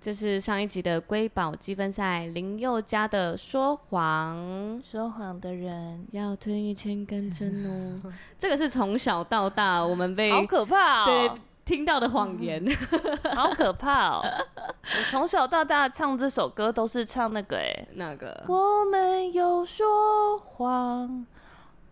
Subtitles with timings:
[0.00, 6.06] 这是上一集的瑰宝积分赛，林宥嘉的说谎，说谎的人。
[6.12, 8.12] 要吞一千根针哦。
[8.38, 11.30] 这个是从小到大我们被好可怕哦，对
[11.64, 12.64] 听到的谎言，
[13.34, 14.22] 好可怕哦。
[14.86, 21.26] 我从小到大唱这首歌都是唱那个哎，那个我没有说谎。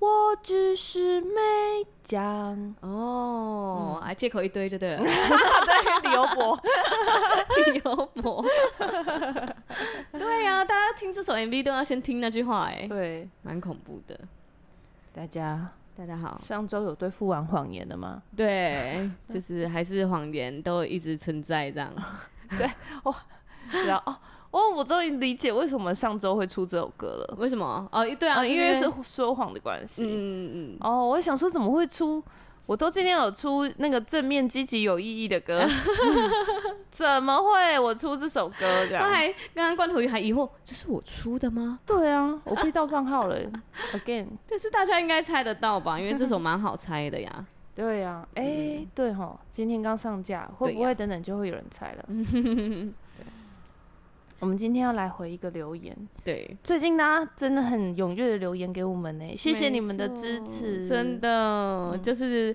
[0.01, 1.31] 我只是没
[2.03, 6.61] 讲哦，还借口一堆就对了， 对，理由博，
[7.73, 8.45] 理由博，
[10.13, 14.19] 对呀，大家听这首 MV 都要先听那句话，哎，对，蛮恐怖的。
[15.15, 18.23] 大家，大家好，上周有对付完谎言的吗？
[18.37, 21.91] 对，就是还是谎言都一直存在这样。
[22.59, 22.71] 对，
[23.05, 23.17] 哇，
[23.87, 24.17] 然后哦。
[24.51, 27.35] 哦，我终于理解为什么上周会出这首歌了。
[27.39, 27.89] 为什么？
[27.91, 30.05] 哦，对啊，因为是说谎的关系。
[30.05, 30.77] 嗯嗯嗯。
[30.81, 32.23] 哦，我想说怎么会出？
[32.67, 35.67] 我都今天有出那个正面、积极、有意义的歌，
[36.91, 38.87] 怎么会我出这首歌？
[38.89, 39.03] 这样。
[39.03, 41.81] 他还刚刚罐头鱼还疑惑，这是我出的吗？
[41.85, 43.37] 对啊，我被盗账号了。
[43.93, 44.29] Again。
[44.49, 45.99] 但是大家应该猜得到吧？
[45.99, 47.45] 因为这首蛮好猜的呀。
[47.75, 52.09] 对呀，哎，对吼，今天刚上架，会不会等等就会有人猜了？
[54.41, 62.55] 我们今天要来回一个留言，对，最近大家真的很踊跃的留言给我们呢，谢谢你们的支持，真的、嗯、就是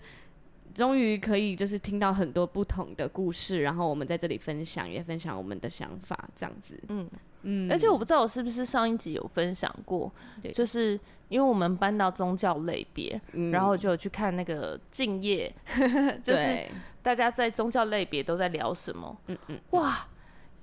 [0.74, 7.10] 终于可以就是听到很多不同的故事，然后我们在这里分享，也分享我们的想法，这样子，嗯
[7.44, 10.12] 嗯，而且我不知道我是不是上一集有分享过，
[10.42, 10.52] 对。
[10.52, 15.54] 就是因为我们搬到宗教类别，嗯、然后就有去看那个敬业，
[16.24, 16.68] 就是
[17.02, 20.08] 大家在宗教类别都在聊什么，嗯嗯，哇。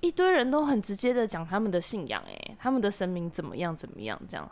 [0.01, 4.49] 一堆人都很直接的讲他们的信仰，哎，他们的神明怎么样怎么样这样，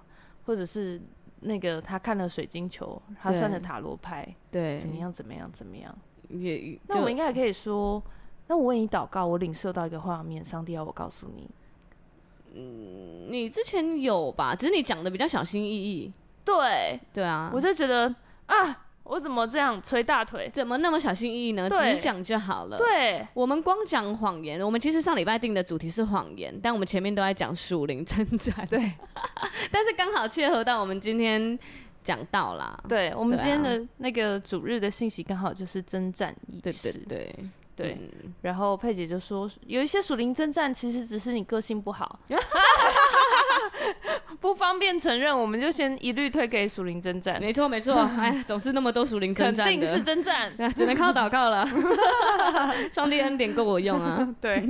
[0.47, 1.01] 或者是
[1.41, 5.97] 那个他看了水晶球，他算了塔罗牌，对，怎么样怎么样怎么样，
[6.31, 8.03] 也，那我们应该也可以说，
[8.49, 11.49] 那我为你祷告，我领受到一个画面，上帝要我告诉你，
[12.55, 14.55] 嗯，你之前有吧？
[14.55, 16.13] 只是你讲的比较小心翼翼，
[16.45, 18.15] 对，对啊，我就觉得
[18.47, 18.81] 啊。
[19.07, 20.49] 我怎么这样捶大腿？
[20.51, 21.69] 怎么那么小心翼翼呢？
[21.69, 22.79] 对只讲就好了。
[22.79, 24.59] 对，我们光讲谎言。
[24.65, 28.67] 我们其实上礼拜定的主题是谎言，但我们前面都在讲属灵征战。
[28.67, 28.81] 对，
[29.71, 31.59] 但是刚好切合到我们今天
[32.03, 32.75] 讲到啦。
[32.89, 36.63] 对，我们今天的那个主日的信息刚好就是征战意识。
[36.63, 37.45] 对对对。
[37.77, 42.19] 对，嗯、然后佩姐就说，有一些属灵征战，其实只是你个性不好，
[44.41, 47.41] 不方便承认，我们就先一律推给属灵征战。
[47.41, 51.69] 没错没错， 哎，总是那么多属灵征战，肯定是征战， 只能靠祷告了。
[52.93, 54.27] 上帝恩典够我用啊！
[54.41, 54.67] 对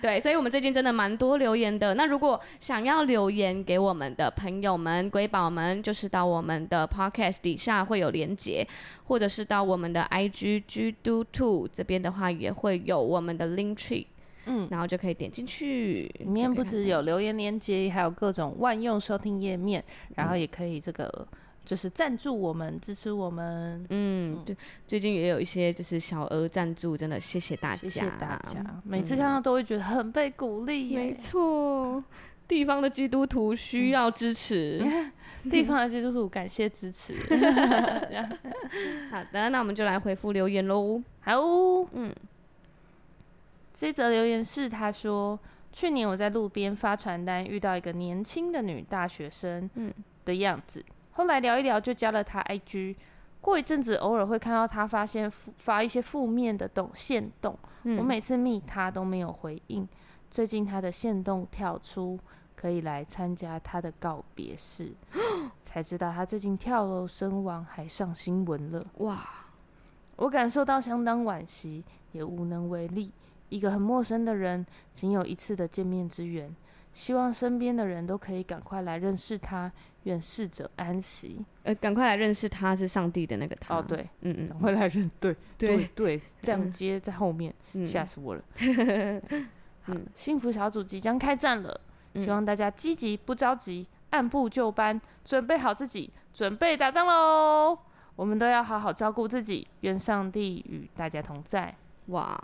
[0.00, 1.94] 对，所以我们最近真的蛮多留言的。
[1.94, 8.66] 那如果想要留言给我们的朋友们、瑰宝们，就是到我们的 podcast 底下会有连结，
[9.04, 12.30] 或者是到我们的 IG Gido2 这边的话。
[12.30, 14.06] 也会有我们的 link tree，
[14.46, 19.84] 嗯，然后就可以点进去，里面不只有留言连接，还有各种万用收听页面，
[20.16, 21.26] 然后也可以这个
[21.64, 24.54] 就是赞助我们，支持我们，嗯，就
[24.86, 32.02] 最近也有一些就是小额赞助，真的谢谢大家，谢谢大家，每次看到都会觉得很被鼓励，没错，
[32.48, 34.82] 地方的基督徒需要支持，
[35.50, 37.14] 地方的基督徒感谢支持，
[39.10, 41.00] 好的，那我们就来回复留言喽。
[41.20, 41.36] 好，
[41.92, 42.12] 嗯，
[43.72, 45.38] 这则留言是他说，
[45.72, 49.92] 去年我在路边发传单，遇到一个年轻的女大学生，嗯
[50.24, 52.96] 的样子，嗯、后来聊一聊就加了她 IG，
[53.40, 59.88] 过一阵子偶尔会看到她发现发一些负面的动线动，嗯、我每次密她都没有回应，
[60.30, 62.18] 最近她的线动跳出
[62.56, 64.92] 可以来参加她的告别式，
[65.64, 69.26] 才知道她最近跳楼身亡，还上新闻了，哇。
[70.16, 71.82] 我感受到相当惋惜，
[72.12, 73.10] 也无能为力。
[73.50, 74.64] 一个很陌生的人，
[74.94, 76.54] 仅有一次的见面之缘，
[76.94, 79.70] 希望身边的人都可以赶快来认识他，
[80.04, 81.44] 愿逝者安息。
[81.64, 83.76] 呃，赶快来认识他是上帝的那个他。
[83.76, 87.54] 哦，对，嗯嗯，赶快来认，对对 对对，这样接在后面，
[87.86, 88.42] 吓死我了。
[89.82, 91.80] 好，幸福小组即将开战了，
[92.14, 97.78] 希望大家积极不着急，按部就班，准备好自己，准备打仗喽！
[98.16, 101.74] 我们都要好好照顾自己，愿上帝与大家同在。
[102.06, 102.38] 哇，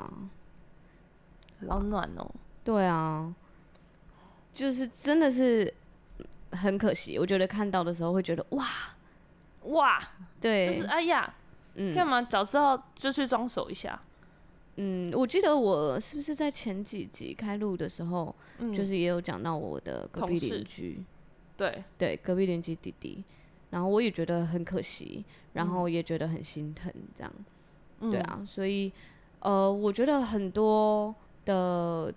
[1.68, 2.30] 好暖哦！
[2.64, 3.34] 对啊，
[4.52, 5.72] 就是真的是
[6.52, 7.18] 很可惜。
[7.18, 8.66] 我觉得看到的时候会觉得哇
[9.62, 10.00] 哇，
[10.40, 11.34] 对，就是哎呀，
[11.74, 14.00] 嗯，干嘛早知道就去装手一下。
[14.76, 21.02] 嗯，我记得我是不是在前几集开录的时候，嗯、就是也有讲到我的隔壁邻居，
[21.56, 23.24] 对对，隔壁邻居弟弟。
[23.70, 25.24] 然后我也觉得很可惜，
[25.54, 27.32] 然后也觉得很心疼，这样，
[28.00, 28.92] 嗯、对啊，所以，
[29.40, 31.12] 呃，我觉得很多
[31.46, 32.12] 的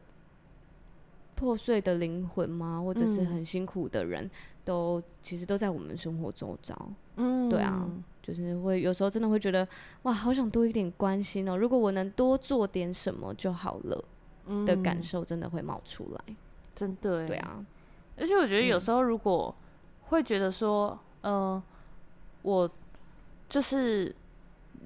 [1.36, 4.30] 破碎的灵魂吗，或者是很辛苦的人，
[4.66, 6.78] 都其实都在我们生活周遭，
[7.16, 7.90] 嗯，对啊，
[8.22, 9.66] 就是会有时候真的会觉得，
[10.02, 14.04] 哇，好想多一点关心哦，如果我能多做点什么就好了，
[14.66, 16.36] 的感受真的会冒出来，
[16.75, 17.66] 真的，对啊，
[18.18, 19.56] 而且我觉得有时候如果
[20.10, 21.00] 会觉得说。
[21.22, 21.64] 嗯、呃，
[22.44, 22.72] 我
[23.50, 24.16] 就是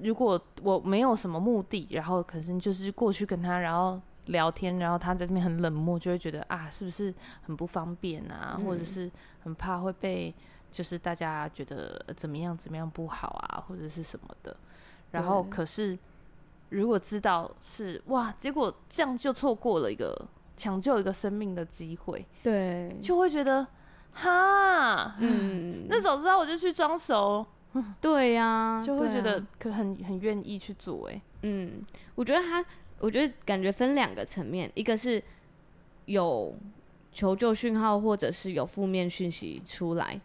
[0.02, 7.12] 如果我没有什么目的，然后可是就是过去跟他，然后聊天，然后他在这边很冷漠，就会觉得啊，是不是
[7.42, 9.10] 很不方便啊，嗯、或者是
[9.42, 10.34] 很怕会被
[10.70, 14.56] 就是大家觉得怎么样怎么样不好啊，或者是什么的。
[15.10, 15.98] 然后可是
[16.70, 20.20] 如果知道是哇，结果这样就错过了一个
[20.56, 23.66] 抢救一个生命的机会，对，就会觉得。
[24.16, 27.44] 哈，嗯，那早知道我就去装熟，
[28.00, 31.82] 对呀、啊，就会觉得可很很愿意去做哎，嗯，
[32.14, 32.64] 我觉得他，
[33.04, 35.22] 我觉得感觉分两个层面，一个是
[36.06, 36.56] 有
[37.12, 40.18] 求救讯号或者是有负面讯息出来，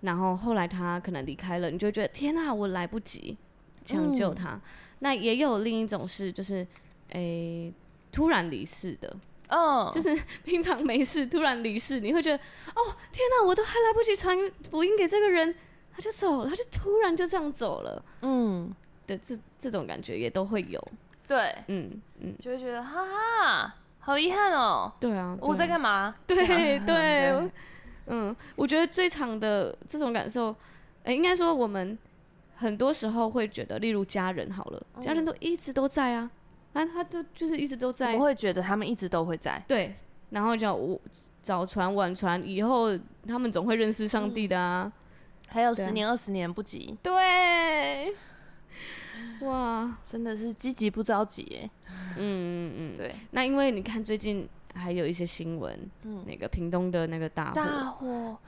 [0.00, 3.36] 然后后来他可能离开了，你就觉得天哪、啊，我来不及
[3.84, 4.54] 抢救他。
[4.54, 4.60] 嗯、
[4.98, 6.66] 那也有另一种是，就是
[7.10, 7.72] 诶、欸，
[8.10, 9.16] 突然离世的。
[9.48, 14.36] 嗯， 就是平常没事，突然离世，你会觉得，哦，天哪，我都还来不及传
[14.70, 15.54] 福音给这个人，
[15.92, 18.74] 他就走了，他就突然就这样走了，嗯，
[19.06, 20.82] 的这这种感觉也都会有，
[21.26, 26.14] 对，嗯嗯，就会觉得，哈哈，好遗憾哦，对啊，我在干嘛？
[26.26, 27.50] 对对，对，
[28.06, 30.54] 嗯，我觉得最长的这种感受，
[31.04, 31.98] 哎，应该说我们
[32.56, 36.30] 很多时候会觉得，例如家人好了，家人都一直都在啊。
[36.74, 38.14] 啊，他都就是一直都在。
[38.14, 39.62] 我会觉得他们一直都会在。
[39.68, 39.94] 对，
[40.30, 41.00] 然后叫我
[41.40, 42.88] 早传晚传，以后
[43.28, 44.92] 他们总会认识上帝的啊。
[45.46, 46.98] 还有十年二十年不急。
[47.00, 48.12] 对。
[49.42, 51.70] 哇，真的是积极不着急耶。
[51.88, 52.96] 嗯嗯嗯。
[52.96, 53.14] 对。
[53.30, 55.78] 那因为你看最近还有一些新闻，
[56.26, 57.54] 那个屏东的那个大火。
[57.54, 58.38] 大火。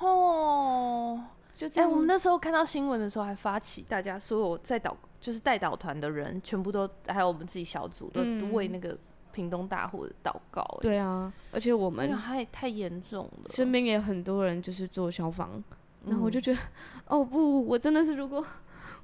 [0.00, 1.24] 哦。
[1.54, 1.90] 就这样。
[1.90, 4.96] 我们那时候看到新闻的时候，还发起大家所有在导。
[5.18, 8.20] 就是带导团的人，全部都还有我们自己小组，都
[8.52, 8.96] 为那个
[9.32, 10.62] 屏东大火祷告。
[10.80, 15.60] 对啊，而且我们太太严重了，身边也很多人就是做消防，
[16.04, 16.60] 然后我就觉得，
[17.06, 18.44] 哦不，我真的是如果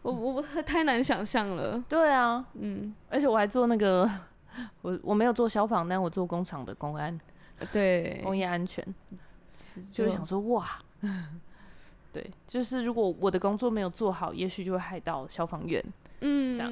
[0.02, 1.82] 我我 太难想象了。
[1.88, 4.08] 对啊，嗯，而且我还做那个，
[4.82, 7.18] 我我没有做消防，但我做工厂的公安，
[7.72, 8.84] 对，工业安全，
[9.92, 10.66] 就是想说哇。
[12.12, 15.82] 对，就是如果我的工作没有做好，也许就会害到消防员。
[16.20, 16.70] 嗯，这样，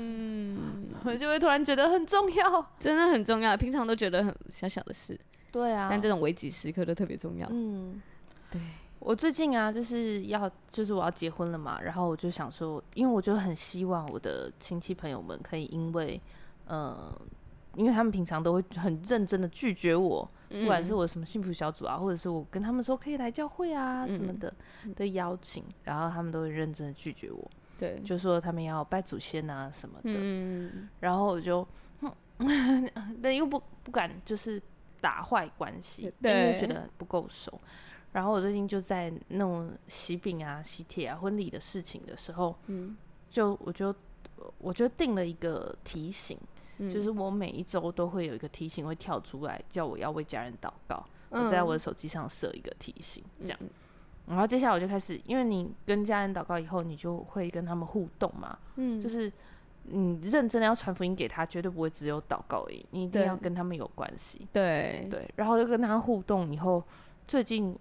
[1.02, 3.56] 我就会突然觉得很重要，真的很重要。
[3.56, 5.18] 平常都觉得很小小的事，
[5.50, 7.48] 对啊，但这种危急时刻都特别重要。
[7.50, 8.02] 嗯，
[8.50, 8.60] 对。
[9.00, 16.20] 我最近啊，就是要，就是我要结婚了嘛，然后我就想说，因为我就很希望我的亲戚朋友们可以因为，
[16.66, 17.10] 呃，
[17.76, 20.28] 因为他们平常都会很认真的拒绝我。
[20.50, 24.52] 不管是我什么幸福小组啊，或者是我跟他们说可以来教会啊什么的
[24.96, 27.50] 的邀请，然后他们都会认真的拒绝我。
[27.78, 30.10] 对，就说他们要拜祖先啊什么的。
[30.12, 31.66] 嗯，然后我就，
[33.22, 34.60] 但 又不不敢就是
[35.00, 37.58] 打坏关系，因为觉得不够熟。
[38.12, 42.96] 然后我最近就在弄喜饼啊、喜帖啊、婚礼的事情的时候，嗯，
[43.28, 43.94] 就我就
[44.58, 46.38] 我就定了一个提醒。
[46.90, 51.04] 就是我每一周都会有一个提醒会跳出来，叫我要为家人祷告。
[51.28, 53.58] 嗯、我在我的手机上设一个提醒，这样。
[53.60, 53.68] 嗯、
[54.28, 58.58] 然后接下来我就开始，因为你跟家人祷告以后，你就会跟他们互动嘛。
[58.76, 58.98] 嗯。
[58.98, 59.30] 就是
[59.82, 64.48] 你认真的要传福音给他，绝对不会只有祷告而已，你一定要跟他们有关系。
[64.50, 65.30] 对对。
[65.36, 66.82] 然后就跟他互动以后，
[67.28, 67.78] 最近，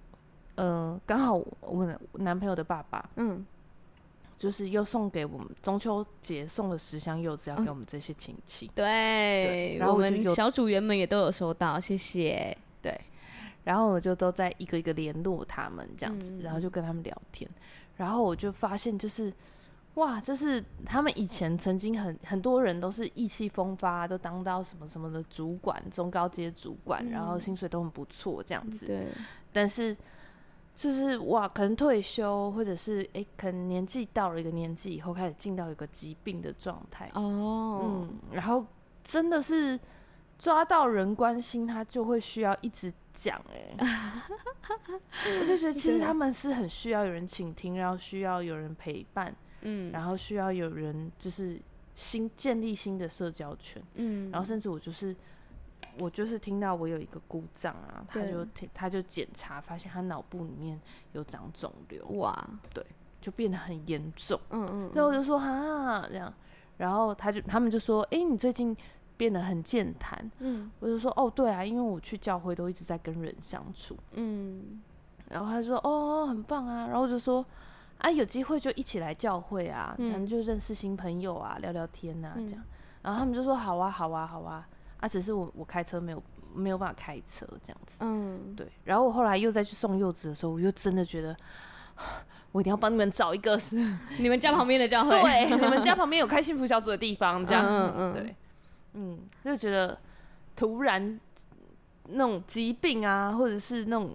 [0.59, 3.45] 呃，刚好我们男朋友的爸爸，嗯。
[4.37, 8.71] 就是又送给我们中秋节送了十箱柚子，要给我们这些亲戚。
[8.73, 12.57] 对，然后我们小组员们也都有收到，谢谢。
[12.81, 12.97] 对，
[13.65, 17.51] 然后我就都在一个一个联络他们这样子，嗯、然后就跟他们聊天，
[17.97, 19.33] 然后我就发现就是，
[19.95, 28.85] 哇，就是他们以前曾经很很多人都是意气风发，都当到什么什么的主管、中高阶主管，嗯、然后薪水都很不错这样子。
[28.85, 29.07] 对，
[29.51, 29.93] 但是
[30.79, 37.11] 就是哇，可能退休或者是哎，可能年纪到了一个年纪以后，开始进到一个疾病的状态。
[37.15, 38.65] 哦，嗯，然后
[39.03, 39.77] 真的是
[40.37, 42.93] 抓到人关心，他就会需要一直。
[43.11, 43.75] 讲哎，
[45.41, 51.59] 我就觉得 其实他们是很需要有人倾听，然后需要有人陪伴，嗯，然后需要有人就是
[51.95, 55.13] 新建立新的社交圈，嗯，然后甚至我就是
[55.99, 60.79] 我就是听到我有一个姑丈啊，他就他就检查发现他脑部里面
[61.13, 62.85] 有长肿瘤，哇，对，
[63.21, 66.33] 就变得很严重，嗯嗯，然后我就说哈这样，
[66.77, 68.75] 然后他就他们就说，哎，你最近。
[69.19, 74.81] 变得很健谈，嗯，我就说哦，对啊，因为我去教会都一直在跟人相处，嗯，
[75.27, 77.45] 然后他说哦，很棒啊，然后我就说
[77.97, 82.65] 啊，有机会就一起来教会啊，可能就认识新朋友啊，聊聊天啊，这样，嗯，
[83.01, 84.65] 然后他们就说好啊，好啊，好啊，
[84.99, 86.21] 啊，只是我我开车没有
[86.53, 91.35] 没有办法开车这样子，嗯，对，然后我后来又再去送柚子的时候，我又真的觉得
[92.51, 93.75] 我一定要帮你们找一个是
[94.17, 98.35] 你们家旁边的教会，对，你们家 旁边有开幸福小组的地方，这样，嗯嗯，对。
[98.93, 99.95] 嗯，就觉得
[100.55, 101.19] 突然
[102.07, 104.11] 那种疾病啊，或者是那种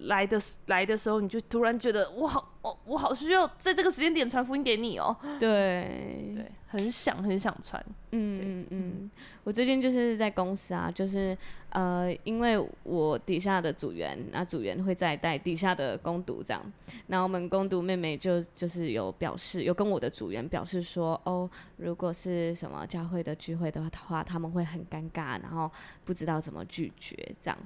[0.00, 5.16] 来的来的时候，你就突然觉得我好，我我好需要在这个时间点传福音给你哦。
[5.38, 7.84] 对对，很想很想传。
[8.10, 9.10] 嗯嗯嗯，
[9.44, 11.36] 我最近就是在公司啊，就是
[11.70, 16.62] 呃，因为我底下的组员，那组员会在带底下的攻读这样，
[17.06, 25.70] 那我们攻读妹妹就就是有表示，有跟我的组员表示说，哦，如果是什么教会的聚会的话，他们会很尴尬，然后
[26.04, 27.58] 不知道怎么拒绝这样。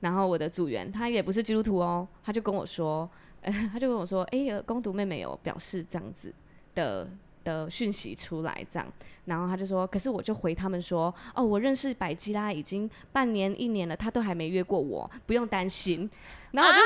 [0.00, 3.08] 然后我的组员他也不是基督徒哦，他就跟我说，
[3.42, 6.32] 呃、 他就跟我说，哎、工读妹妹有表示这样子
[6.74, 7.08] 的
[7.44, 8.86] 的讯息出来，这样，
[9.24, 16.10] 然后他就说，可是我就回他们说，哦，我认识百基拉已经半年一年了，他都还没约过我，不用担心。
[16.52, 16.84] 然后我就，啊、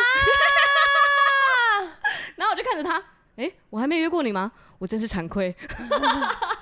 [2.37, 2.99] 然后我就看着他，
[3.37, 4.53] 哎、欸，我还没约过你吗？
[4.79, 5.55] 我真是惭愧，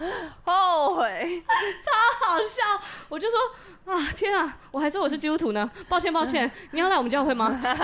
[0.44, 1.42] 后悔，
[1.84, 2.62] 超好笑。
[3.08, 3.38] 我就说。
[3.84, 4.56] 啊天啊！
[4.70, 7.60] 我还说我是基督徒呢，抱歉抱歉， 你要来我们教会吗？
[7.62, 7.74] 哎、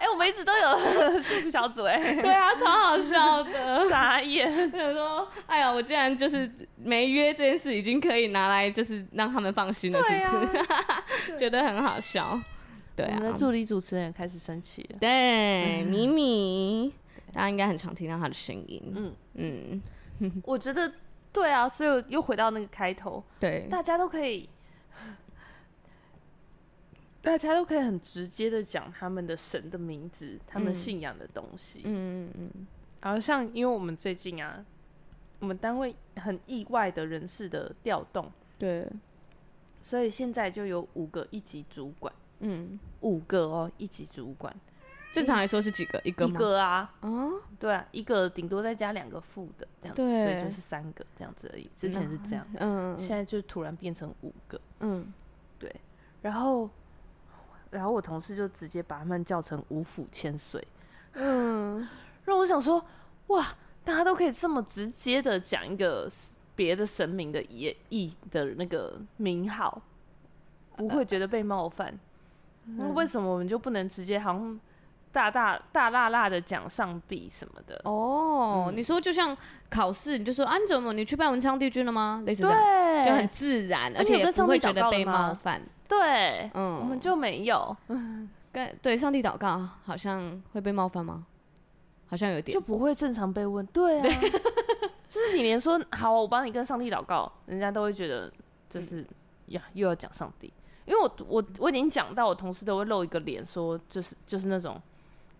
[0.00, 4.70] 欸，我们一直都有幸福小组哎，对啊，超好笑的，傻眼。
[4.70, 10.56] 他说：“哎呀，我竟然就是没约这件事，已经可以拿来就是让他们放心了，是不是？
[10.72, 11.04] 啊、
[11.38, 12.40] 觉得很好笑。
[12.96, 14.96] 对啊，我们的助理主持人也开始生气了。
[15.00, 16.94] 对，米米，
[17.30, 18.82] 大家应该很常听到他的声音。
[18.96, 19.82] 嗯嗯，
[20.44, 20.92] 我觉得。
[21.32, 24.48] 对啊，所以又回到那个开头，对，大家都可以，
[27.20, 32.66] 大家都可以很直接的讲他们的神的名字，他们信仰的东西，嗯嗯嗯。
[33.02, 34.64] 然后像因为我们最近啊，
[35.40, 38.88] 我们单位很意外的人事的调动，对，
[39.82, 44.54] 所以现在就有五个一级主管，嗯，五个哦，一级主管。
[45.14, 46.00] 正常来说是几个？
[46.02, 46.34] 一个吗？
[46.34, 51.70] 一个啊，哦，对啊，一个顶多再加两个负的这样子，所以就是三个这样子而已。
[51.76, 55.12] 之前是这样，嗯，现在就突然变成五个，嗯，
[55.56, 55.72] 对。
[56.20, 56.68] 然后，
[57.70, 60.66] 然后我同事就直接把他们叫成五府千岁，
[61.14, 61.86] 嗯，
[62.26, 62.84] 让我想说，
[63.28, 63.54] 哇，
[63.84, 66.10] 大家都可以这么直接的讲一个
[66.56, 69.80] 别的神明的意义的那个名号，
[70.76, 71.96] 不会觉得被冒犯。
[72.64, 74.60] 那为什么我们就不能直接好像？
[75.14, 79.34] 大大大辣辣的讲上帝什么的哦，嗯、你说就像
[79.70, 82.20] 考试，你就说啊，你怎么你去拜文昌帝君了吗？
[82.26, 85.62] 类似这样，对就很自然，而且也不会觉得被冒犯。
[85.86, 87.74] 对，嗯，我们就没有。
[88.52, 91.24] 跟对上帝祷告好像会被冒犯吗？
[92.08, 93.64] 好像有点，就不会正常被问。
[93.66, 94.30] 对啊，对
[95.08, 98.28] 就是你连说好，我帮你跟上帝祷告，人家都会觉得
[98.68, 99.06] 就是、嗯、
[99.46, 100.52] 呀，又要讲上帝，
[100.86, 104.82] 因为我我我已经讲到，我同事都会露一个脸，说就是就是那种。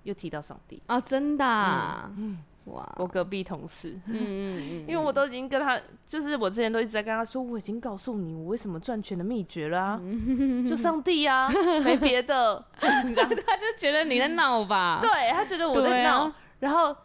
[0.04, 0.80] 又提到上帝。
[0.86, 4.56] 啊，真的、啊，嗯，哇，我隔壁同事，嗯嗯
[4.86, 11.50] 嗯，因为我都已经跟他，就是我之前都一直在跟他说，我已经告诉你我为什么赚钱的秘诀了啊，嗯、就上帝啊，
[11.84, 16.96] 没别的， 他就觉得你在闹吧，对，他觉得我在闹，啊、然后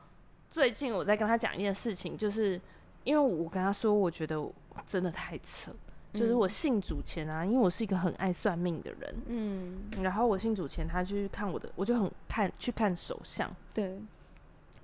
[0.50, 2.60] 最近我在跟他讲一件事情，就是
[3.03, 4.41] 因为我跟他说，我觉得
[4.86, 5.72] 真的太扯。
[6.12, 14.01] 就是我信主前啊，因为我是一个很爱算命的人，嗯，然后我信主前，他就去看我的，我就很看去看手相，对，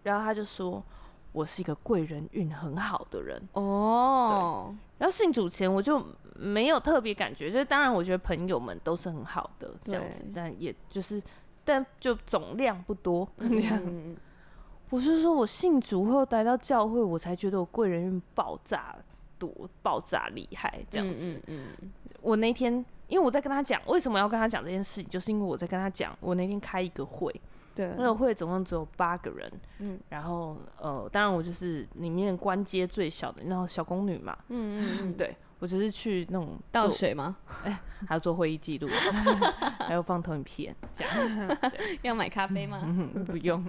[0.03, 0.83] 然后他就说，
[1.31, 4.67] 我是一个贵人运很好的人哦。
[4.69, 5.99] 对，然后信主前我就
[6.35, 11.21] 没有特别感觉，就是当然我觉得朋友们都是很好的这样子，但也就是
[11.63, 13.81] 但就总量不多这样。
[13.83, 14.15] 嗯、
[14.91, 18.95] 我是说我信主后来到教会，我才觉得我贵人运爆炸
[19.37, 21.15] 多，爆炸厉害这样子。
[21.19, 22.73] 嗯嗯嗯、我那天
[23.07, 27.33] 因为我在跟他讲为什么要跟他讲这件事情，就是因为我在跟他讲我那天开一个会。
[27.75, 37.35] 对，那个会总共只有八个人，嗯，然后呃，当然我就是里面官阶最小的，然后小宫女嘛，嗯嗯嗯，对，我就是去那种倒水吗？
[37.65, 38.87] 哎、欸，还要做会议记录，
[39.85, 41.57] 还要放投影片，这样，
[42.01, 42.79] 要买咖啡吗？
[42.85, 43.61] 嗯、 不用。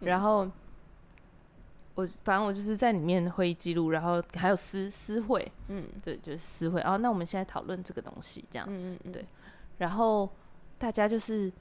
[0.00, 0.50] 然后
[1.96, 6.80] 我反正我就是在里面会议记录，然后还有私私会，嗯，对，就是私会。
[6.82, 9.24] 哦，那我们现在讨论这个东西，这样，嗯嗯对。
[9.78, 10.30] 然后
[10.78, 11.52] 大家就是。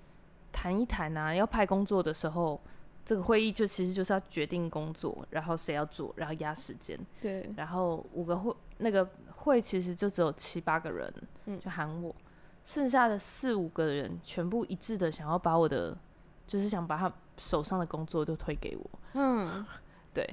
[0.58, 2.58] 谈一谈啊，要派工作的时候，
[3.04, 6.98] 这个会议就其实就是要决定工作，然后谁要做，然后压时间。
[7.20, 7.52] 对。
[7.58, 11.14] 然后五个会那个会其实就只有七八个人，
[11.48, 12.16] 嗯，就喊我，
[12.64, 15.94] 剩下的四五个人全部一致的想要把我的，
[16.48, 18.90] 就是想把他手上的工作都推给我。
[19.16, 19.66] 嗯，
[20.16, 20.28] 对。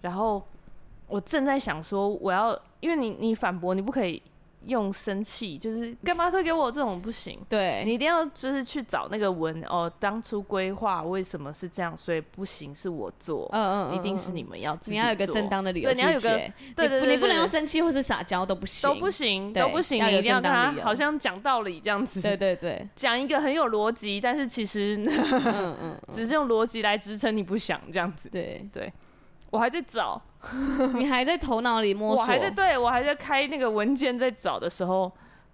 [0.00, 0.42] 然后
[1.08, 4.22] 我正在想说，我要，因为你你反驳，你不可以。
[4.66, 28.90] 用生气就是干嘛推给我这种不行，对，你一定要就是去找那个文哦，当初规划为什么是这样，所以不行是我做，嗯嗯，嗯，一定是你们要自己做，你要有个正当的理由，对，你要有个，对对，对，对，你不能用生气或是撒娇都不行，都不行，都不行，你一定要跟他好像讲道理这样子，对对对， 讲一个很有逻辑，但是其实嗯嗯， 只是用逻辑来支撑你不想这样子，对对。
[29.54, 30.20] 我还在找，
[30.98, 32.22] 你还在头脑里摸索。
[32.22, 35.10] 我还在对我还在开那个文件在找的时候，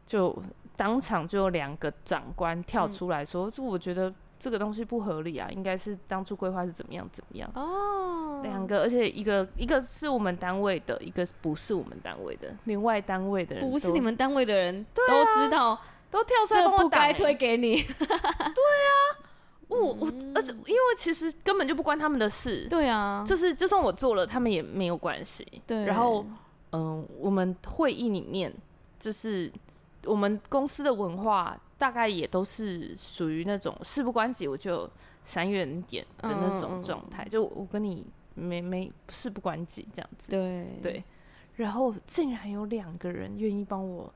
[0.07, 0.35] 就
[0.75, 15.81] 当场就有两个长官跳出来说：“就、嗯、我觉得这个东西不合理啊，应该是当初规划是怎么样怎么样。”哦，两个，而且一个一个是我们单位的，一个不是我们单位的，另外单位的人，不是你们单位的人都知道，啊、
[16.11, 17.83] 都跳出来帮我打、欸，不该推给你。
[18.01, 19.29] 对啊。
[19.71, 22.67] 我我，而且因为其实根本就不关他们的事。
[22.69, 25.47] 对啊，就是就算我做了，他们也没有关系。
[25.67, 25.85] 对。
[25.85, 26.27] 然后，
[26.73, 28.53] 嗯、呃，我们会议里面，
[28.99, 29.51] 就是
[30.05, 34.91] 我们公司的文化，大概也都是属于那种事不关己我就
[35.25, 37.25] 闪远点的那种状态。
[37.25, 38.05] 嗯、就我跟你
[38.35, 40.31] 没没事不关己这样子。
[40.31, 41.05] 对对。
[41.57, 44.13] 然后竟然有两个人愿意帮我。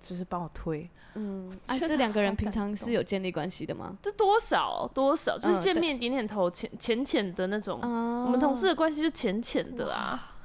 [0.00, 3.96] 就是帮我推，嗯，啊，这两个人平常是有建立关系的吗？
[4.00, 7.80] 这多少多少，就是见面点点头，浅浅浅的那种。
[7.82, 10.36] 嗯、我们同事的关系就浅浅的啊，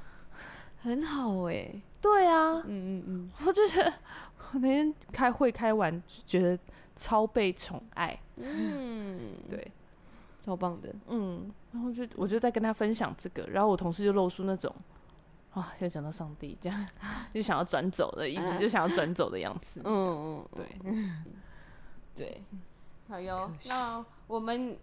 [0.82, 1.82] 很好哎、欸。
[2.00, 3.90] 对啊，嗯嗯嗯，我就觉得
[4.52, 6.58] 我那天开会开完，就觉得
[6.94, 9.70] 超被宠爱，嗯，对，
[10.42, 14.74] 超棒的，嗯，然后就我就在跟他分享这个，然后我同事就露出那种。
[15.54, 16.84] 啊，又讲到上帝，这样
[17.32, 19.80] 就想要转走的，一直就想要转走的样子。
[19.84, 20.44] 嗯
[20.84, 21.24] 嗯，
[22.16, 22.42] 对，对，
[23.08, 23.48] 好哟。
[23.66, 24.76] 那我们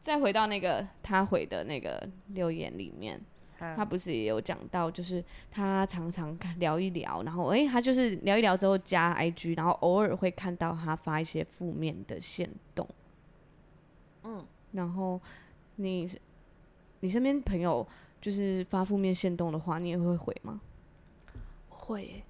[0.00, 3.20] 再回到那个他回的那个留言里面，
[3.58, 12.88] 他不是也有讲到，就是他常常聊一聊，然后哎、欸，他就是聊一聊之后加 IG，然后偶尔会看到他发一些负面的线动。
[14.22, 15.20] 嗯，然后
[15.74, 16.08] 你
[17.00, 17.84] 你身边朋友。
[18.24, 20.58] 就是发负面限动的话，你也会回吗？
[21.68, 22.24] 会、欸，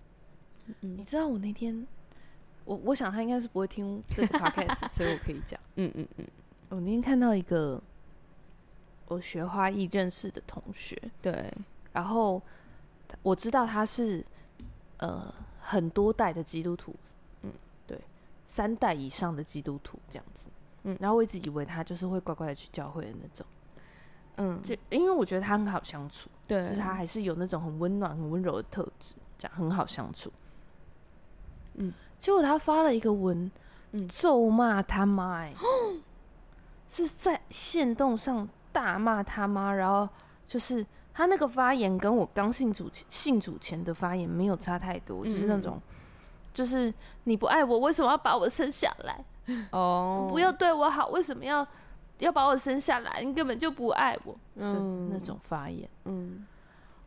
[0.81, 1.87] 嗯，你知道我那天，
[2.65, 5.61] 我我想他应该是不会听这个 podcast， 所以我可以讲。
[5.77, 6.27] 嗯嗯嗯，
[6.71, 7.81] 我那天看到一个
[9.07, 11.49] 我学花艺认识的同学，对，
[11.93, 12.43] 然后
[13.23, 14.25] 我知道他是
[14.97, 16.93] 呃很多代的基督徒，
[17.43, 17.53] 嗯，
[17.87, 17.97] 对，
[18.49, 20.49] 三代以上的基督徒这样子，
[20.83, 23.47] 嗯，然后我一直以为他就是会乖乖的去教会的那种。
[24.37, 30.33] 嗯，就因为我觉得他很好相处，对，就是他还是有那种很温暖、很温柔的特质，这样很好相处。
[31.75, 33.51] 嗯，结果他发了一个文，
[33.93, 35.55] 嗯，咒骂他妈，哎，
[36.89, 40.09] 是在线动上大骂他妈，然后
[40.47, 45.81] 就是他那个发言跟我刚信主信主前的发言没有差太多，就是那种，
[46.53, 46.93] 就是
[47.23, 49.25] 你不爱我，为什么要把我生下来？
[49.71, 51.65] 哦，不要对我好，为什么要？
[52.19, 55.89] 要把我生下来，你根本就不爱我嗯那种发言。
[56.05, 56.47] 嗯，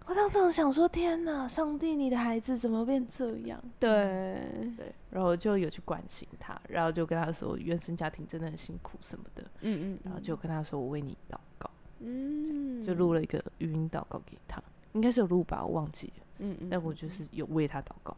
[0.06, 3.62] 我当时想说：天哪，上帝，你的孩子怎么变这样？
[3.80, 9.44] 对对，然后就有去关心他，然后就跟他说，原生家庭真的很辛苦什么的。
[9.62, 11.70] 嗯嗯，然后就跟他说，我为你祷告。
[12.00, 14.62] 嗯，就录了一个语音祷告给他，
[14.94, 16.24] 应该是有录吧，我忘记了。
[16.40, 18.16] 嗯嗯，但我就是有为他祷告。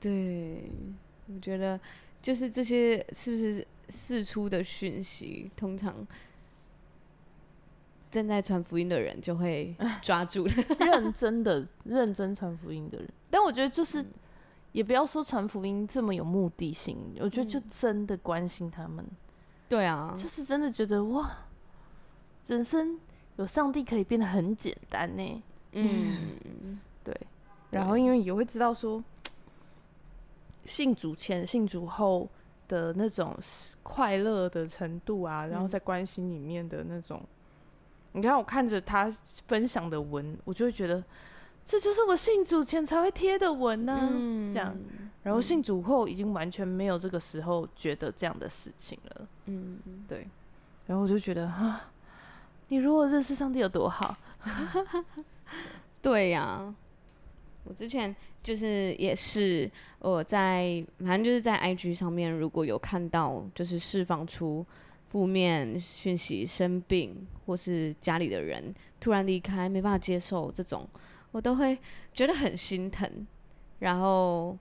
[0.00, 0.70] 对，
[1.32, 1.80] 我觉得
[2.20, 3.66] 就是这些是不是？
[3.88, 6.06] 释出的讯息通常
[8.10, 10.46] 正在传福音的人就会 抓住
[10.80, 13.08] 认真的认真传福音的人。
[13.30, 14.04] 但我觉得就是，
[14.72, 19.04] 也不要说传福音这么有目的性，我觉得就真的关心他们。
[19.68, 21.38] 对啊，就是真的觉得哇，
[22.46, 22.98] 人生
[23.36, 25.42] 有上帝可以变得很简单呢。
[25.72, 27.14] 嗯，对。
[27.72, 29.02] 然后因为也会知道说，
[30.64, 32.28] 信主前、信主后
[32.68, 33.36] 的那种
[33.82, 37.22] 快乐的程度啊，然后在关系里面的那种，
[38.12, 39.10] 你看我看着他
[39.46, 41.02] 分享的文，我就会觉得
[41.64, 43.96] 这就是我信主前才会贴的文呢。
[44.52, 44.76] 这样，
[45.22, 49.28] 然后信主后已经完全没有这个时候觉得这样的事情了。
[49.46, 50.26] 嗯，对。
[50.86, 51.90] 然后我就觉得啊，
[52.68, 54.16] 你如果认识上帝有多好？
[56.00, 56.74] 对呀。
[57.68, 64.64] 我之前就是也是我在反正就是在 IG 上面，如果有看到就是释放出
[65.08, 70.88] 负面讯息、生病或是家里的人突然离开，没办法接受这种，
[71.32, 71.76] 我都会
[72.14, 73.26] 觉得很心疼，
[73.80, 74.56] 然后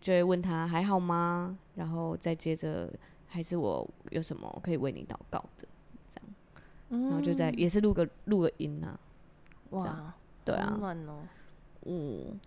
[0.00, 1.58] 就会问他还好吗？
[1.74, 2.92] 然后再接着
[3.26, 5.66] 还是我有什么可以为你祷告的
[6.08, 8.98] 这样，然后就在也是录个录个音啊，
[9.70, 10.14] 哇，
[10.44, 10.78] 对啊。
[11.86, 12.38] 嗯，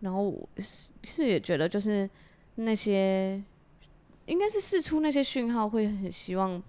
[0.00, 2.08] 然后我是是也觉得，就是
[2.56, 3.42] 那些
[4.26, 6.62] 应该是试出那些讯号，会很希望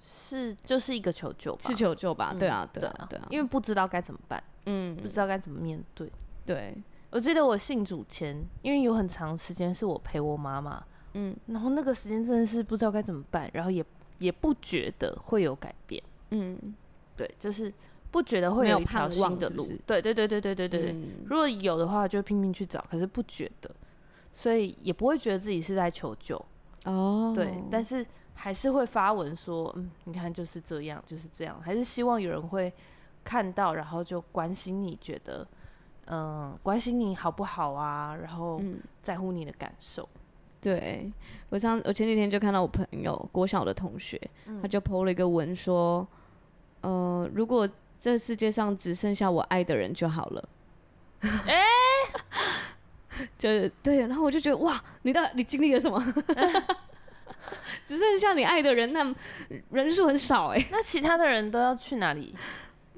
[0.00, 2.34] 是就是一个求救吧，是求救吧？
[2.38, 6.10] 对啊，对啊，对啊，因为不知道该怎么办，嗯，不知道该怎么面对。
[6.44, 6.74] 对，
[7.10, 10.82] 我记得我信主前，因为有很长时间是我陪我妈妈，
[11.14, 13.84] 嗯，然后那个时间真的是不知道该怎么办，然后也
[14.18, 16.58] 也不觉得会有改变，嗯，
[17.16, 17.72] 对，就是。
[18.16, 22.82] 不觉得会有一条新的路，是是对对对对对对对、嗯、如果有的话，就拼命去找。
[22.90, 23.70] 可是不觉得，
[24.32, 26.42] 所以也不会觉得自己是在求救。
[26.86, 31.60] 哦，对，但是还是会发文说，嗯，你看就是这样，就是这样。
[31.62, 32.72] 还是希望有人会
[33.22, 35.46] 看到，然后就关心你，觉得，
[36.06, 38.16] 嗯，关心你好不好啊？
[38.16, 38.58] 然后
[39.02, 40.04] 在乎你的感受。
[40.04, 40.20] 嗯、
[40.62, 41.12] 对
[41.50, 46.08] 我上，我前几天就看到我朋友国小的同学，嗯、他就 po 了一个文说，
[46.80, 47.68] 呃，如果
[47.98, 50.48] 这世界上只剩下我爱的人就好了，
[51.20, 51.64] 哎、欸，
[53.38, 56.00] 就是对，然后我就觉得哇，你到你经历了什么？
[57.86, 59.14] 只剩下你爱的人，那
[59.70, 62.34] 人数很少哎、欸，那其他的人都要去哪里？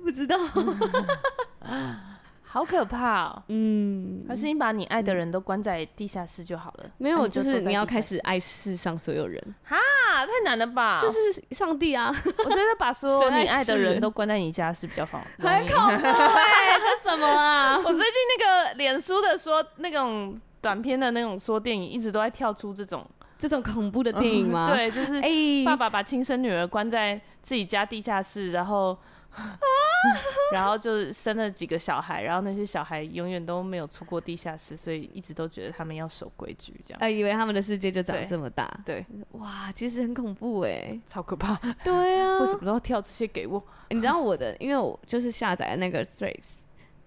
[0.03, 0.37] 不知道。
[2.51, 3.43] 好可怕哦！
[3.49, 6.87] 嗯，还是你把你爱的人都关在地下室就好了。
[6.97, 9.39] 没有，就是你要开始爱世上所有人。
[9.65, 9.77] 哈，
[10.25, 10.99] 太难了吧？
[10.99, 11.19] 就是
[11.51, 12.09] 上帝啊！
[12.25, 15.47] 我觉得把所有你爱的人都关在你家是比较方便。
[15.47, 16.79] 还恐怖哎！
[16.79, 17.77] 这什么啊？
[17.85, 23.07] 我最近那个脸书的说那种短片的那种说电影，一直都在跳出这种
[23.39, 24.73] 这种恐怖的电影吗？
[24.75, 25.21] 对，就是
[25.67, 28.97] 爸爸把亲生女儿关在自己家地下室，然后。
[30.53, 37.01] 然后就生了几个小孩，然后那些小孩永远都没有出过地下室，所以一直都觉得他们要守规矩，这样。
[37.01, 38.69] 哎，以为他们的世界就长这么大。
[38.85, 41.55] 对，哇，其实很恐怖哎，超可怕。
[41.85, 43.62] 对啊， 为什么都要跳这些给我？
[43.91, 46.45] 你知道我的，因为我就是下载了那个 Threads，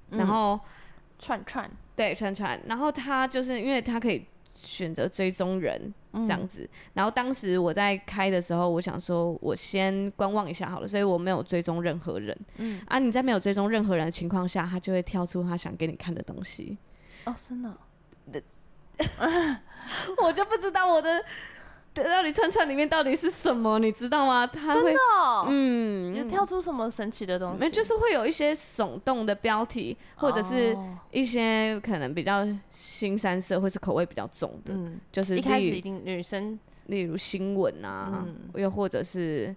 [0.10, 0.60] 然后
[1.20, 4.26] 串串，对，串串，然后他就是因为他可以。
[4.54, 12.38] 选择追踪人这样子，嗯、然后当时我在开的时候，我想说，我先观望一下好了，所以我没有追踪任何人。
[12.58, 16.78] 嗯啊，你在没有追踪任何人的情况下，他就会跳出他想给你看的东西。
[17.26, 17.78] 哦，真的、哦？
[20.24, 21.24] 我就不知道我的。
[21.94, 24.48] 对，到底串串里面到底是什么，你知道吗？
[24.48, 27.60] 它会，真的哦、嗯，有跳出什么神奇的东西？
[27.60, 30.78] 没，就是会有一些耸动的标题，或者是
[31.12, 39.54] 一些可能比较新三色或是口味比较重的，嗯、就是一开始一定女生，例如新闻啊，嗯、又或者是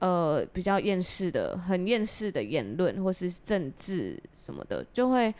[0.00, 5.34] 呃比较厌世的、很厌世的言论，或是政治什么的，就会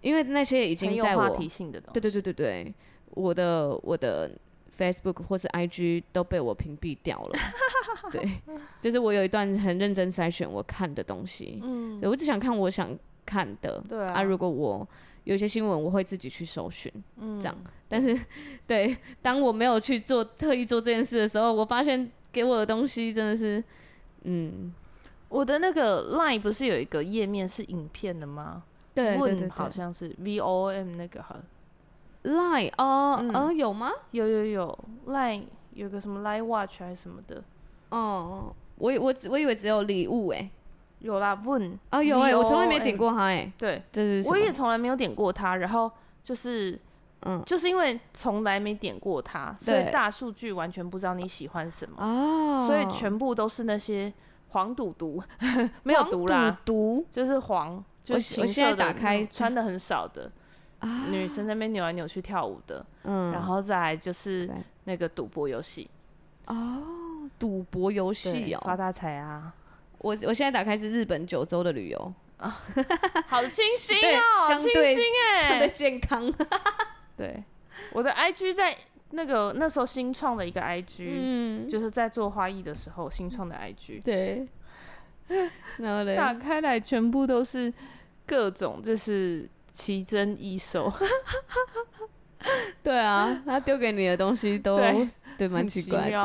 [0.00, 2.74] 因为那些已经在我话题性的东西，对对对对对，
[3.10, 4.30] 我的我的。
[4.76, 7.38] Facebook 或是 IG 都被我屏蔽掉了，
[8.10, 8.40] 对，
[8.80, 14.86] 就是我有一段很认真筛选我看的东西，嗯，我只想看我想看的，对啊，啊如果我
[15.24, 17.56] 有些新闻，我会自己去搜寻，嗯，这样，
[17.88, 18.18] 但是，
[18.66, 23.62] 对，当我没有去做特意做这件事的时候，我发现给我的东西真的是，
[24.24, 24.72] 嗯，
[25.28, 28.64] 我的那个 Line 不是有一个页面是影片的吗？
[28.94, 31.36] 对，对，对，对，好像是 VOM 那个好。
[32.24, 33.90] Line 哦，嗯，有吗？
[34.10, 37.42] 有有有，Line 有个什么 Line Watch 还是什么的。
[37.90, 40.50] 哦，我我我以为只有礼物诶。
[41.00, 41.78] 有啦，问。
[41.90, 43.52] 啊有哎，我从来没点过它诶。
[43.58, 45.56] 对，这是我也从来没有点过它。
[45.56, 45.90] 然后
[46.22, 46.80] 就是，
[47.26, 51.96] 嗯，就是因为从来没点过它，所以大数据完全不知道你喜欢什么。
[52.02, 54.10] 哦，所以全部都是那些
[54.48, 55.22] 黄赌毒，
[55.84, 57.06] 没有毒啦，赌毒？
[57.10, 60.32] 就是黄，就是我现在打开穿的很少的、啊、
[61.10, 64.48] 女生在那边扭来扭去跳舞的，嗯，然后再来就是
[64.84, 65.88] 那个赌博游戏，
[66.46, 66.82] 哦，
[67.38, 69.54] 赌博游戏哦，发大财啊！
[69.98, 72.14] 我我现在打开是日本九州的旅游。
[72.36, 72.60] 啊，
[73.28, 76.32] 好清新 哦，清新哎，相对健康，
[77.16, 77.42] 对，
[77.92, 78.76] 我的 IG 在。
[79.10, 84.44] 那个那时候新创的一个 IG，嗯，就是在做花艺的时候新创的 IG，对，
[85.78, 87.72] 然后嘞，打开来全部都是
[88.26, 90.90] 各种就是奇珍异兽，
[92.82, 96.18] 对啊，他丢给你的东西都对，对蛮奇怪的，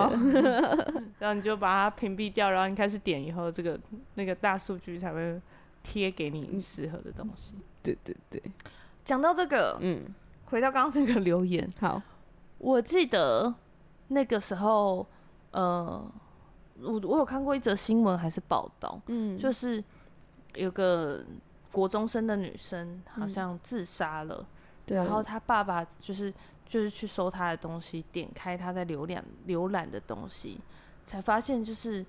[1.17, 3.77] 然后你就把它屏蔽掉，然后你开始点以后，这个
[4.13, 5.41] 那个大数据才会
[5.81, 7.55] 贴给你适合的东西。
[7.81, 8.39] 对对对，
[9.03, 10.05] 讲到这个，嗯，
[10.45, 12.01] 回到刚刚那个留言，好。
[12.59, 13.51] 我记得
[14.09, 15.07] 那个时候，
[15.51, 16.05] 呃，
[16.81, 19.83] 我我有看过一则新闻还是报道，嗯，就是
[20.55, 21.25] 有个
[21.71, 24.45] 国中生的女生好像自杀了，
[24.87, 26.33] 然后她爸爸就是
[26.65, 30.59] 就是去收她的东西，点开她在浏览浏览的东西，
[31.05, 32.05] 才发现就是。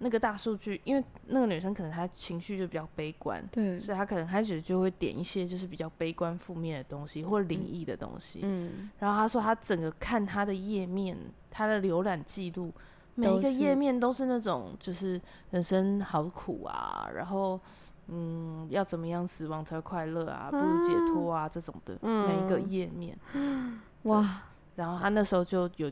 [0.00, 8.38] 那个大数据，因为那个女生可能她情绪就比较悲观，对，所以她可能开始就会点一些就是比较悲观负面的东西或灵异的东西。
[8.44, 11.18] 嗯，然后她说她整个看她的页面，
[11.50, 12.72] 她的浏览记录，
[13.16, 17.60] 每一个页面都是那种就是人生好苦啊，然后
[18.08, 23.16] 嗯要怎么样死亡才快乐啊，不如解脱啊这种的每一个页面。
[24.04, 24.42] 哇，
[24.76, 25.90] 然后他那时候就有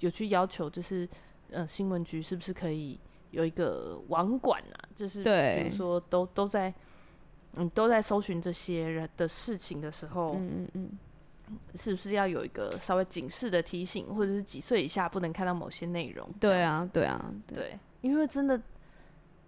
[0.00, 1.08] 有去要求，就是
[1.50, 2.98] 呃新闻局是不是可以。
[3.30, 6.72] 有一个网管啊，就是比如说都都在，
[7.56, 10.90] 嗯，都在搜寻这些人的事情的时候，嗯嗯
[11.50, 16.26] 嗯，是不是要有一个稍微警示的提醒，或者是几岁以下不能看到某些内容？
[16.40, 18.58] 对啊，对啊，对，对，因为真的，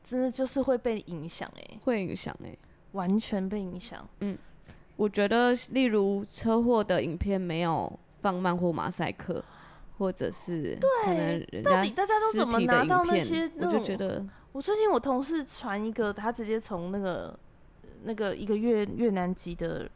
[0.02, 2.56] 真的就是会被影响哎，会影响哎，
[2.92, 4.06] 完全被影响。
[4.20, 4.36] 嗯，
[4.96, 9.44] 我觉得例如车祸的影片没有放慢或马赛克。
[10.00, 13.50] 或者是对，到底大家都怎么拿到那些？
[13.58, 17.38] 我就觉得，我最近我同事传一个，他直接从那个
[18.04, 19.86] 那个一个越越南籍的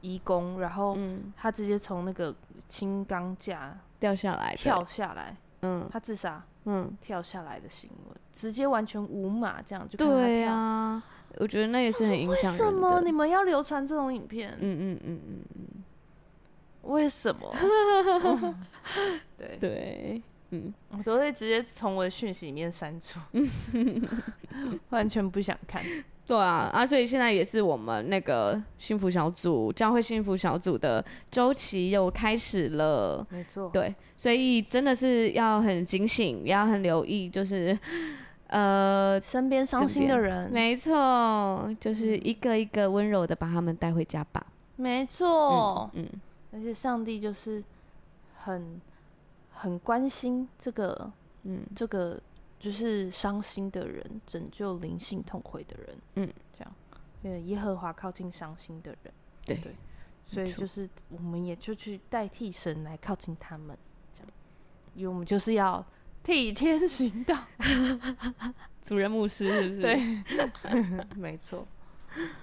[0.00, 0.98] 义工，然后
[1.36, 2.34] 他直接从那个
[2.66, 11.02] 轻钢架掉下来，跳下来，嗯，他自杀，嗯，跳下来的新闻，直接完全无码这样就对啊，
[11.38, 12.64] 我觉得那也是很影响人的。
[12.66, 14.50] 为什么你们要流传这种影片？
[14.60, 15.82] 嗯嗯嗯嗯嗯。
[16.82, 17.54] 为什么？
[19.36, 23.18] 对对，嗯，我都会直接从我的讯息里面删除，
[24.90, 25.82] 完全不想看。
[26.26, 33.24] 对啊，啊，所以现在也是我们那个幸福小组教会幸福小组的周期又开始了。
[33.30, 37.78] 没错，对，所以真的是要很警醒，也要很留意，就是
[38.48, 44.44] 呃，身边伤心的人，没错，就是一个一个温柔的把他们带回家吧。
[44.76, 46.04] 没错，嗯。
[46.04, 46.20] 嗯
[46.52, 47.62] 而且上帝就是
[48.34, 48.80] 很
[49.50, 51.10] 很关心这个，
[51.42, 52.18] 嗯，这个
[52.58, 56.74] 就是伤心的人，拯救灵性痛悔的人，嗯，这样，
[57.22, 59.12] 对，耶和华靠近伤心的人，
[59.44, 59.74] 对，对，
[60.24, 63.76] 所以就是我们也就去代替神来靠近他们，
[64.14, 64.32] 这样，
[64.94, 65.84] 因为我们就是要
[66.22, 67.44] 替天行道，
[68.82, 69.80] 主任牧师是不是？
[69.82, 71.66] 对， 没错，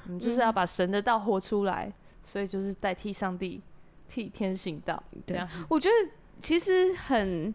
[0.05, 1.91] 我们就是要把神的道活出来，
[2.23, 3.61] 所以就是代替上帝。
[4.09, 7.51] 替天行道，这样，我觉得其实很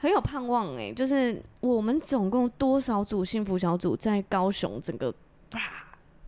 [0.00, 5.14] 很有盼望哎，就是我们总共多少组幸福小组在高雄整个，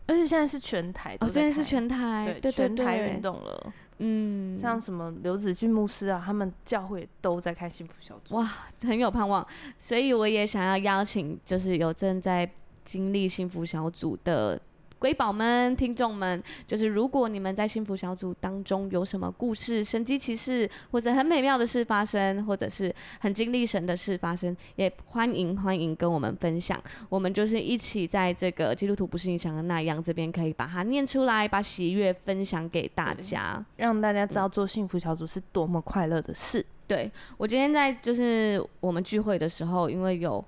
[0.07, 8.47] 而且现在是全台哦，现在是全台，对，全台运动了，嗯，像什么刘子俊牧师啊，他们教会都在开幸福小组，哇，
[8.83, 9.47] 很有盼望，
[9.79, 12.47] 所以我也想要邀请，就是有正在
[12.85, 14.61] 经历幸福小组的。
[15.03, 26.81] 瑰宝们、听众们，就是如果你们在幸福小组当中有什么故事、神机骑士，或者很美妙的事发生，或者是很经历神的事发生，也欢迎欢迎跟我们分享。
[27.09, 36.65] 我们就是一起在这个基督徒不是你想的那样这边，可以把它念出来，把喜悦分享给大家，让大家知道做幸福小组是多么快乐的事。
[36.87, 40.45] 对，我今天在就是我们聚会的时候，因为有。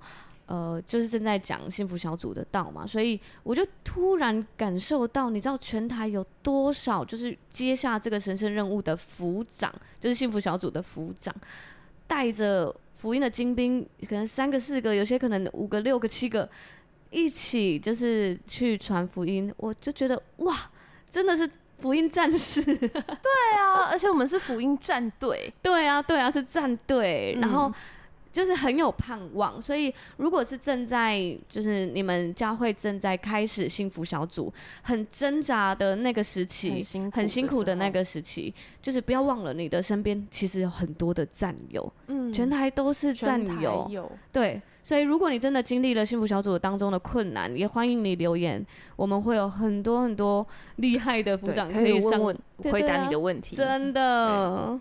[0.47, 11.33] 呃，就是正在讲幸福小组的道嘛，所以我就突然感受到，你知道全台有多少就是接下这个神圣任务的福长，就是幸福小组的福长，
[12.05, 16.47] 带着福音的精兵，可能三个四个，有些可能五个六个七个，
[17.09, 20.69] 一起就是去传福音，我就觉得哇，
[21.09, 22.61] 真的是福音战士。
[22.77, 25.51] 对啊，而且我们是福音战队。
[25.63, 27.73] 对啊，对啊，是战队，然后。
[28.35, 31.17] 就是很有盼望，所以如果是正在
[31.47, 48.61] 就是你们教会正在开始幸福小组，很挣扎的那个时期，很辛，苦的那个时期，就是不要忘了你的身边其实有很多的战友，嗯，全台都是战友，对，所以如果你真的经历了幸福小组当中的困难，也欢迎你留言，
[48.97, 50.45] 我们会有很多很多
[50.75, 52.19] 厉害的组长可以上。
[52.19, 52.37] 问问
[52.73, 54.77] 回答你的问题，真的，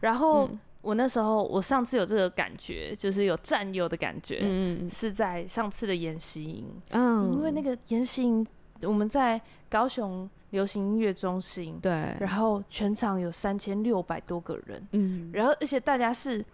[0.00, 0.46] 然后。
[0.46, 8.46] 嗯我那时候，我上次有这个感觉，就是有占有的感觉，嗯，是在上次的演习营，嗯，因为那个演习营
[8.82, 16.44] 我们在高雄流行音乐中心，对，然后全场有三千六百多个人，嗯，然后而且大家是。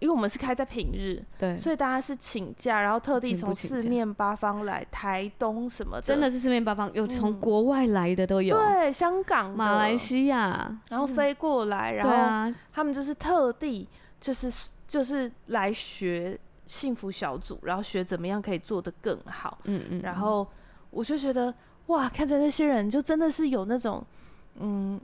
[0.00, 12.06] 因为我们是开在平日，对，所以大家是请假，然后特地从四面八方来台东什么的，真的是四面八方，有从国外来的都有，嗯、对，香港、马来西亚，然后飞过来，嗯、然
[12.46, 13.88] 后他们就是特地
[14.20, 14.52] 就是
[14.86, 20.46] 就是来学幸福小组，然后学怎么样可以做得更好，嗯嗯，然后
[20.90, 21.52] 我就觉得
[21.86, 24.04] 哇，看着那些人就真的是有那种
[24.60, 25.00] 嗯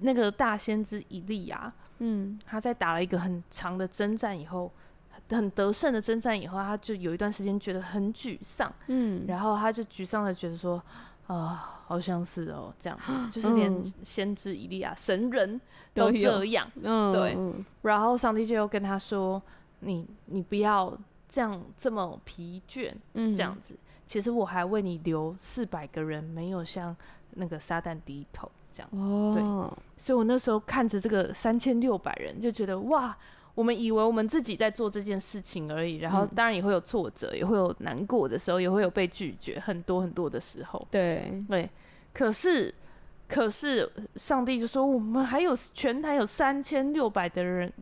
[0.00, 1.72] 那个大先知以利亚。
[2.00, 4.70] 嗯，他在打了一个很长的征战以后，
[5.30, 8.70] 很得胜的征战以后，他就有一段时间觉得很沮丧。
[8.88, 10.76] 嗯，然后他就沮丧的觉得说，
[11.26, 11.46] 啊、呃，
[11.86, 12.98] 好像是哦，这样，
[13.30, 15.60] 就是连先知以利亚、神人
[15.94, 16.70] 都这样。
[16.82, 17.36] 嗯，对。
[17.82, 19.40] 然后上帝就又跟他说，
[19.80, 20.96] 你你不要
[21.28, 23.74] 这样这么疲倦，嗯，这样子。
[24.06, 26.96] 其实我还为你留四百个人，没有向
[27.34, 28.50] 那个撒旦低头。
[28.72, 28.88] 这样。
[28.92, 29.42] 哦，对，
[30.02, 33.16] 所以我那时候看着这个三千六百人，就觉得哇，
[33.54, 40.86] 我们以为我们自己在做这件事情而已，然后当然也会有挫折，也会有难过的时候，也会有被拒绝很多很多的时候。
[40.90, 41.42] 对。
[41.48, 41.68] 对，
[42.12, 42.74] 可是
[43.28, 47.72] 可是上帝就说，我们还有全台有三千六百的人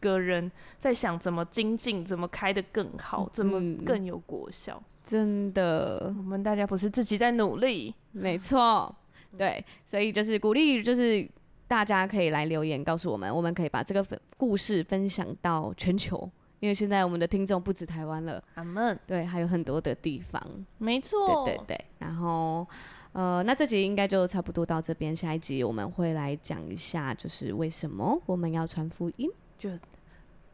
[0.00, 4.74] 个人在想怎么精进，怎么开得更好，怎么更有果效。
[4.76, 8.94] 嗯，真的，我们大家不是自己在努力，没错。
[9.36, 11.28] 对，所以就是鼓励，就是
[11.66, 18.98] 大家可以来留言告诉我们，我们可以把这个故事分享到全球，因为现在我们的听众不止台湾了，阿门。
[19.06, 20.42] 对，还有很多的地方，
[20.78, 21.44] 没错。
[21.44, 22.66] 对对对，然后
[23.12, 29.70] 呃，那这集应该就差不多到这边，下一集我们会来讲一下，就是为什么我们要传福音，就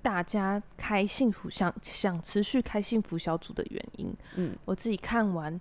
[0.01, 4.15] 大家开幸福想想持续开幸福小组的原因。
[4.37, 5.61] 嗯，我自己看完。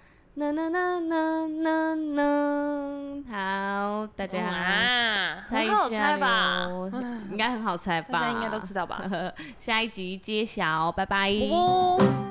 [3.29, 6.67] 好，大家猜一下，吧？
[7.29, 8.07] 应该很好猜吧？
[8.13, 9.03] 大家应该都知道吧？
[9.59, 11.29] 下一集揭晓，拜拜。
[11.29, 12.30] 深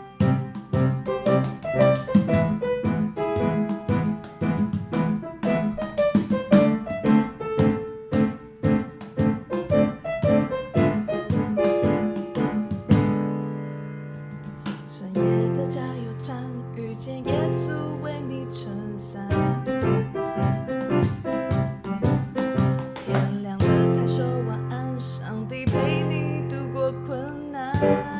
[27.81, 28.20] Thank you.